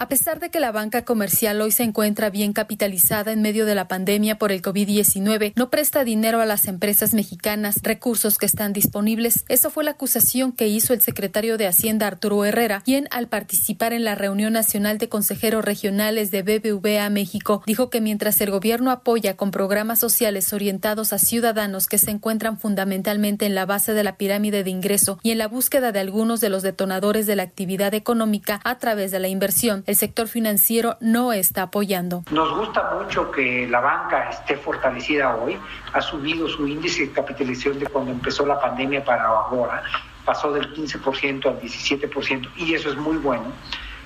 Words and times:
A 0.00 0.08
pesar 0.08 0.38
de 0.38 0.48
que 0.48 0.60
la 0.60 0.70
banca 0.70 1.04
comercial 1.04 1.60
hoy 1.60 1.72
se 1.72 1.82
encuentra 1.82 2.30
bien 2.30 2.52
capitalizada 2.52 3.32
en 3.32 3.42
medio 3.42 3.66
de 3.66 3.74
la 3.74 3.88
pandemia 3.88 4.38
por 4.38 4.52
el 4.52 4.62
COVID-19, 4.62 5.54
no 5.56 5.70
presta 5.70 6.04
dinero 6.04 6.40
a 6.40 6.46
las 6.46 6.68
empresas 6.68 7.14
mexicanas, 7.14 7.80
recursos 7.82 8.38
que 8.38 8.46
están 8.46 8.72
disponibles. 8.72 9.44
Eso 9.48 9.70
fue 9.70 9.82
la 9.82 9.90
acusación 9.90 10.52
que 10.52 10.68
hizo 10.68 10.94
el 10.94 11.00
secretario 11.00 11.58
de 11.58 11.66
Hacienda 11.66 12.06
Arturo 12.06 12.44
Herrera, 12.44 12.80
quien 12.84 13.08
al 13.10 13.26
participar 13.26 13.92
en 13.92 14.04
la 14.04 14.14
reunión 14.14 14.52
nacional 14.52 14.98
de 14.98 15.08
consejeros 15.08 15.64
regionales 15.64 16.30
de 16.30 16.42
BBVA 16.42 17.10
México, 17.10 17.64
dijo 17.66 17.90
que 17.90 18.00
mientras 18.00 18.40
el 18.40 18.52
gobierno 18.52 18.92
apoya 18.92 19.36
con 19.36 19.50
programas 19.50 19.98
sociales 19.98 20.52
orientados 20.52 21.12
a 21.12 21.18
ciudadanos 21.18 21.88
que 21.88 21.98
se 21.98 22.12
encuentran 22.12 22.56
fundamentalmente 22.56 23.46
en 23.46 23.56
la 23.56 23.66
base 23.66 23.94
de 23.94 24.04
la 24.04 24.16
pirámide 24.16 24.62
de 24.62 24.70
ingreso 24.70 25.18
y 25.24 25.32
en 25.32 25.38
la 25.38 25.48
búsqueda 25.48 25.90
de 25.90 25.98
algunos 25.98 26.40
de 26.40 26.50
los 26.50 26.62
detonadores 26.62 27.26
de 27.26 27.34
la 27.34 27.42
actividad 27.42 27.94
económica 27.94 28.60
a 28.62 28.78
través 28.78 29.10
de 29.10 29.18
la 29.18 29.26
inversión, 29.26 29.82
el 29.88 29.96
sector 29.96 30.28
financiero 30.28 30.98
no 31.00 31.32
está 31.32 31.62
apoyando. 31.62 32.22
Nos 32.30 32.54
gusta 32.54 32.90
mucho 32.92 33.30
que 33.30 33.66
la 33.66 33.80
banca 33.80 34.28
esté 34.28 34.58
fortalecida 34.58 35.34
hoy, 35.34 35.58
ha 35.94 36.02
subido 36.02 36.46
su 36.46 36.68
índice 36.68 37.06
de 37.06 37.12
capitalización 37.12 37.78
de 37.78 37.86
cuando 37.86 38.10
empezó 38.10 38.44
la 38.44 38.60
pandemia 38.60 39.02
para 39.02 39.24
ahora, 39.24 39.82
pasó 40.26 40.52
del 40.52 40.74
15% 40.74 41.46
al 41.46 41.58
17% 41.58 42.50
y 42.56 42.74
eso 42.74 42.90
es 42.90 42.96
muy 42.96 43.16
bueno 43.16 43.50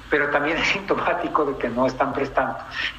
pero 0.08 0.28
también 0.28 0.56
es 0.58 0.68
sintomático 0.68 1.46
de 1.46 1.56
que 1.56 1.70
no 1.70 1.86
están 1.86 2.12
prestando. 2.12 2.58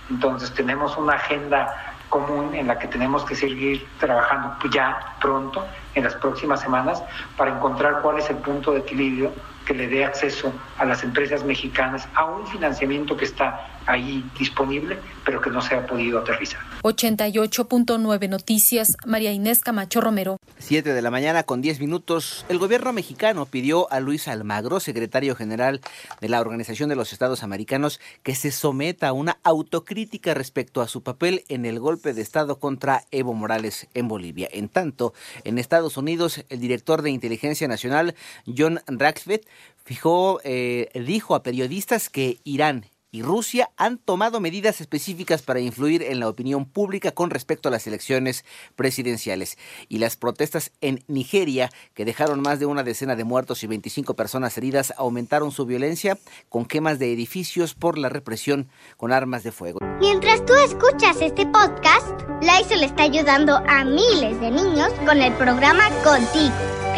Entonces 0.10 0.52
tenemos 0.54 0.98
una 0.98 1.14
agenda 1.14 1.96
común 2.10 2.54
en 2.56 2.68
la 2.68 2.80
que 2.80 2.88
tenemos 2.88 3.24
que 3.24 3.36
seguir 3.36 3.88
trabajando 4.00 4.56
ya 4.72 5.16
pronto, 5.22 5.66
en 5.94 6.04
las 6.04 6.16
próximas 6.16 6.60
semanas, 6.60 7.04
para 7.38 7.56
encontrar 7.56 8.02
cuál 8.02 8.18
es 8.18 8.30
el 8.32 8.38
punto 8.38 8.72
de 8.72 8.80
equilibrio 8.80 9.32
que 9.66 9.74
le 9.74 9.88
dé 9.88 10.06
acceso 10.06 10.54
a 10.78 10.86
las 10.86 11.04
empresas 11.04 11.44
mexicanas 11.44 12.08
a 12.16 12.26
un 12.26 12.46
financiamiento 12.48 13.16
que 13.16 13.26
está 13.26 13.68
ahí 13.86 14.24
disponible, 14.38 14.98
pero 15.26 15.42
que 15.42 15.50
no 15.50 15.62
se 15.62 15.76
ha 15.76 15.86
podido 15.86 16.20
aterrizar. 16.20 16.62
88.9 16.84 18.30
Noticias, 18.30 18.96
María 19.06 19.32
Inés 19.32 19.62
Camacho 19.62 20.02
Romero. 20.02 20.38
7 20.60 20.94
de 20.94 21.02
la 21.02 21.12
mañana 21.12 21.44
con 21.44 21.62
10 21.62 21.80
minutos. 21.80 22.46
El 22.50 22.60
gobierno 22.60 22.94
mexicano 22.94 23.46
pidió 23.46 23.92
a 23.92 24.00
Luis 24.00 24.28
Almagro, 24.28 24.80
secretario 24.80 25.36
general 25.36 25.82
de 26.22 26.30
la 26.30 26.42
Organización 26.42 26.90
de 26.90 26.96
los 26.96 27.14
Estados 27.14 27.44
Americanos, 27.44 28.00
que 28.24 28.36
se 28.36 28.52
someta 28.52 29.10
a 29.10 29.14
una 29.14 29.38
autocrítica 29.44 30.34
respecto 30.34 30.82
a 30.82 30.88
su 30.88 31.04
papel 31.04 31.44
en 31.50 31.66
el 31.66 31.80
golpe 31.80 32.14
de 32.14 32.22
Estado 32.22 32.60
contra 32.60 33.04
Evo 33.12 33.34
Morales 33.34 33.88
en 33.94 34.08
Bolivia. 34.08 34.48
En 34.52 34.70
tanto, 34.70 35.14
en 35.44 35.58
Estados 35.58 35.98
Unidos, 35.98 36.44
el 36.50 36.60
director 36.60 37.02
de 37.02 37.12
Inteligencia 37.12 37.68
Nacional, 37.68 38.16
John 38.46 38.80
Raxford, 38.88 39.42
fijó, 39.84 40.40
eh, 40.44 40.90
dijo 40.94 41.36
a 41.36 41.44
periodistas 41.44 42.10
que 42.10 42.40
Irán 42.44 42.86
y 43.14 43.22
Rusia 43.22 43.70
han 43.78 44.00
tomado 44.00 44.40
medidas 44.40 44.82
específicas 44.82 45.44
para 45.44 45.60
influir 45.60 46.02
en 46.02 46.20
la 46.20 46.28
opinión 46.28 46.66
pública 46.66 47.12
con 47.12 47.30
respecto 47.30 47.70
a 47.70 47.72
las 47.72 47.86
elecciones 47.86 48.44
presidenciales. 48.76 49.58
Y 49.88 50.00
las 50.00 50.18
protestas 50.18 50.72
en 50.82 51.04
Nigeria, 51.08 51.70
que 51.94 52.06
dejaron 52.06 52.42
más 52.42 52.60
de 52.60 52.66
una 52.66 52.84
decena 52.84 53.16
de 53.16 53.24
muertos 53.24 53.64
y 53.64 53.68
25 53.68 54.16
personas 54.16 54.58
heridas, 54.58 54.96
aumentaron 54.98 55.52
su 55.52 55.68
violencia 55.68 56.18
con 56.50 56.66
quemas 56.66 56.98
de 56.98 57.14
edificios 57.14 57.76
por 57.76 58.00
la 58.00 58.10
represión 58.10 58.68
con 58.98 59.14
armas 59.14 59.44
de 59.44 59.52
fuego. 59.52 59.78
Mientras 60.00 60.44
tú 60.48 60.54
escuchas 60.56 61.22
este 61.22 61.46
podcast, 61.46 62.20
Lysol 62.42 62.84
está 62.84 63.04
ayudando 63.04 63.58
a 63.68 63.86
miles 63.86 64.42
de 64.42 64.50
niños 64.50 64.92
con 65.06 65.22
el 65.22 65.34
programa 65.34 65.88
Contigo 66.04 66.83